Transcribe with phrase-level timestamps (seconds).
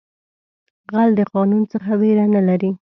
[0.93, 2.71] غل د قانون څخه ویره نه لري